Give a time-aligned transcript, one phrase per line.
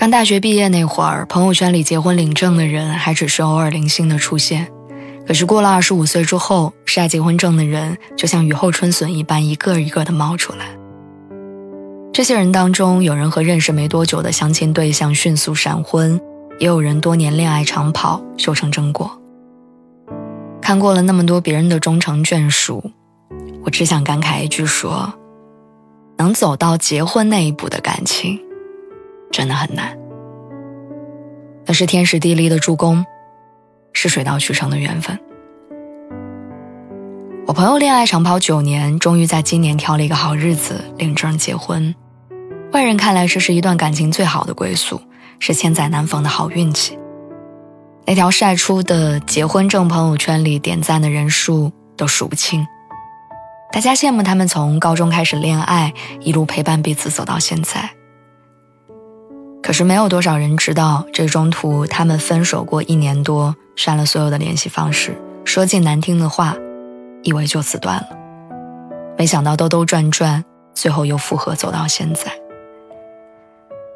[0.00, 4.66] 刚大学毕业那会儿，朋友圈里结婚领证的人还只是偶尔零星的出现。
[5.26, 10.68] 可是过了二十五岁之后，晒结婚证的人就像雨后春笋一般，一个一个的冒出来。
[12.14, 16.18] 这些人当中，有人和认识没多久的相亲对象迅速闪婚，
[16.58, 19.20] 也有人多年恋爱长跑修成正果。
[20.62, 22.90] 看过了那么多别人的终成眷属，
[23.62, 25.12] 我只想感慨一句：说，
[26.16, 28.40] 能走到结婚那一步的感情。
[29.32, 29.96] 真的很难，
[31.70, 33.06] 那是天时地利的助攻，
[33.92, 35.16] 是水到渠成的缘分。
[37.46, 41.94] 我朋友恋爱长跑九年，终于在今年挑了一个好日子领证结婚。
[42.72, 45.00] 外人看来，这是一段感情最好的归宿，
[45.38, 46.98] 是千载难逢的好运气。
[48.04, 52.66] 那条晒出的结婚证朋友圈里点赞的人数都数不清，
[53.70, 57.88] 大家羡慕他们从高中开始恋爱，一路陪伴彼此走到现在。
[59.70, 66.56] 可是没有多少人知道，这中途他们分手过一年多，删了所有的联系方式，说尽难听的话，
[67.22, 68.08] 以为就此断了。
[69.16, 72.32] 没想到兜兜转转，最后又复合，走到现在。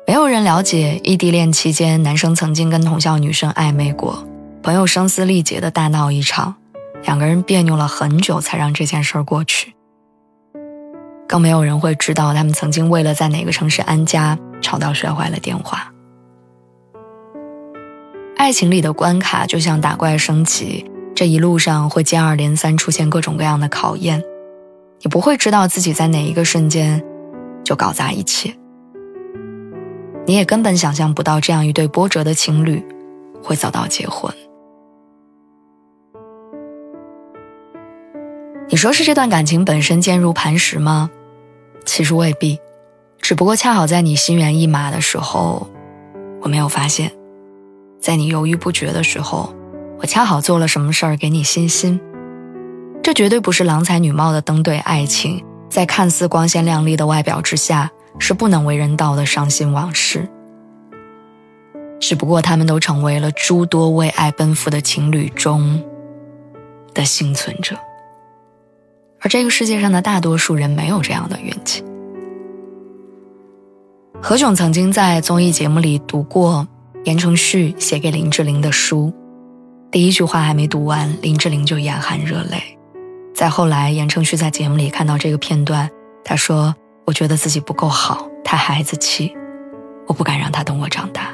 [0.06, 4.25] 没有人了解异地恋期间，男生曾经跟同校女生暧昧过，
[4.62, 6.55] 朋友声嘶力竭的大闹一场，
[7.03, 9.75] 两个人别扭了很久，才让这件事儿过去。
[11.27, 14.38] 更没有人会知道，他们曾经为了在哪个城市安家。
[14.65, 15.93] 吵到摔坏了电话。
[18.37, 20.84] 爱情里的关卡就像打怪升级，
[21.15, 24.22] 这一路上会接二连三出现各种各样的考验，
[25.03, 27.03] 你不会知道自己在哪一个瞬间
[27.62, 28.55] 就搞砸一切。
[30.27, 32.84] 你也根本想象不到这样一对波折的情侣
[33.43, 34.34] 会走到结婚。
[38.69, 41.11] 你说是这段感情本身坚如磐石吗？
[41.84, 42.59] 其实未必。
[43.25, 45.67] 只不过恰好在你心猿意马的时候，
[46.43, 47.09] 我没有发现；
[47.99, 49.55] 在你犹豫不决的时候，
[49.99, 51.99] 我恰好做了什么事儿给你信心。
[53.03, 60.29] 这绝对不是郎才女貌的登对爱情，在看似光鲜亮丽的外表之下，是不能为人道的伤心往事。
[61.99, 65.83] 只不过他们都成为了诸多为爱奔赴的情侣中
[66.93, 67.75] 的幸存者，
[69.23, 71.83] 而这个世界上的大多数人没有这样的运气。
[74.22, 76.66] 何炅曾经在综艺节目里读过
[77.04, 79.12] 言承旭写给林志玲的书，
[79.91, 82.62] 第一句话还没读完，林志玲就眼含热泪。
[83.34, 85.91] 再后来，言承旭在节目里看到这个片段，
[86.25, 89.34] 他说：“我觉得自己不够好，太孩子气，
[90.06, 91.32] 我不敢让他等我长大。”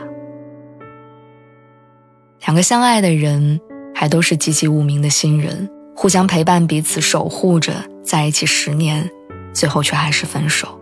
[2.46, 3.60] 两个相爱的人，
[3.94, 9.08] 还都是籍籍无名的新人，互相陪伴彼此，守护着在一起十年，
[9.52, 10.79] 最后却还是分手。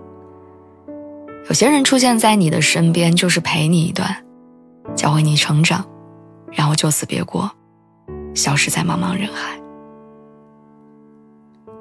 [1.49, 4.15] 有些人出现在你的身边，就是陪你一段，
[4.95, 5.83] 教会你成长，
[6.53, 7.51] 然后就此别过，
[8.35, 9.59] 消失在茫茫人海。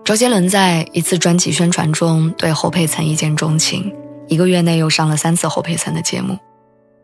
[0.05, 3.93] 周杰伦在一次专辑宣传中对侯佩岑一见钟情，
[4.27, 6.37] 一个月内又上了三次侯佩岑的节目。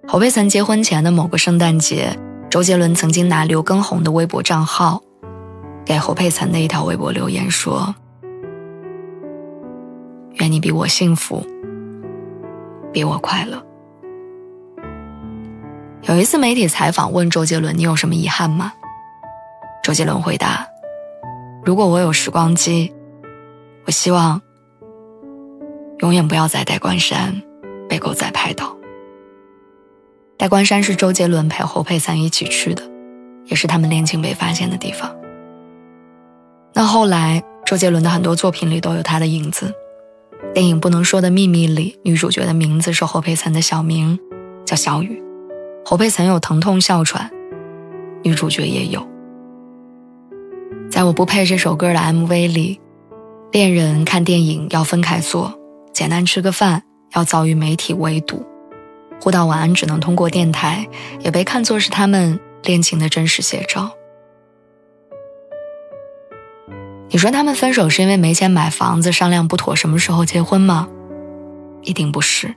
[0.08, 2.18] 侯佩岑结婚前的某个圣诞节，
[2.50, 5.02] 周杰伦曾经拿刘畊宏的微博账号，
[5.84, 7.94] 给侯佩岑的一条微博留言说
[10.40, 11.46] ：“愿你比我幸福。”
[12.94, 13.62] 比我快乐。
[16.04, 18.72] 有一次媒体采访问周杰伦：“你有什么遗憾吗？”
[19.84, 20.68] 周杰伦回答
[21.66, 22.94] ：“如果我有时光机，
[23.86, 24.42] 我希望
[26.00, 27.42] 永远不要在戴冠山
[27.90, 28.76] 被狗仔拍到。
[30.38, 32.84] 戴冠山是周杰伦陪侯佩岑一起去的，
[33.46, 35.14] 也是他们恋情被发现的地方。
[36.74, 39.74] 那后来，周杰伦的很多作品里都有他的影子。”
[40.52, 44.20] 电影《不能说的秘密》里，女主角的名字是侯佩岑的小名，
[44.66, 45.22] 叫小雨。
[45.86, 47.30] 侯佩岑有疼痛哮喘，
[48.24, 49.06] 女主角也有。
[50.90, 52.80] 在我不配这首歌的 MV 里，
[53.52, 55.60] 恋人看电影要分开坐，
[55.92, 56.84] 简单吃个饭
[57.16, 58.46] 要遭遇媒体围堵，
[59.20, 60.88] 互道晚安只能通过电台，
[61.22, 63.92] 也被看作是他们恋情的真实写照。
[67.14, 70.88] 你说他们分手是因为没钱买房子，商量不妥什么时候结婚吗？
[71.84, 72.56] 一定不是。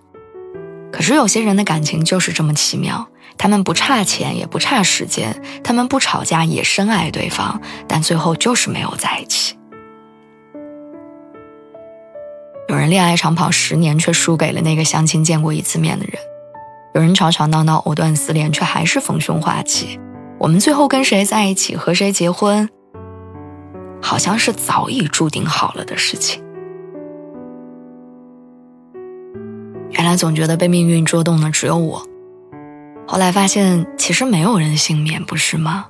[0.91, 3.07] 可是有些人的感情就是这么奇妙，
[3.37, 9.59] 他们不差钱也不差时间，他们不吵架也深爱对方，但最后就是没有在一起。
[12.71, 16.15] 有人恋爱长跑十年，却输给了那个相亲见过一次面的人；
[16.95, 20.01] 有人吵吵闹闹，藕断丝连，却还是逢凶化吉。
[20.39, 22.71] 我们最后跟谁在一起，和谁结婚，
[24.01, 26.43] 好像是早已注定好了的事情。
[29.91, 32.07] 原来总觉得被命运捉弄的只有我，
[33.07, 35.87] 后来发现其实没有人幸免，不是吗？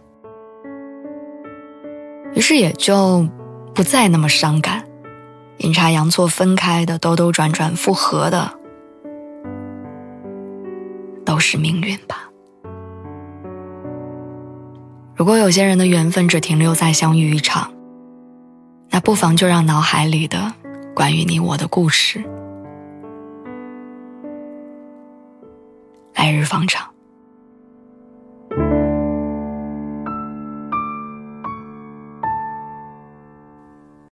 [2.35, 3.27] 于是也就
[3.75, 4.85] 不再那么伤感。
[5.59, 8.53] 阴差阳错分开的，兜兜转转复合的，
[11.25, 12.29] 都是命运吧。
[15.15, 17.73] 如果有些人的缘分只停留在相遇一场，
[18.97, 20.55] 那不妨就让脑海里的
[20.95, 22.25] 关于你我的故事
[26.15, 26.96] 来日方长。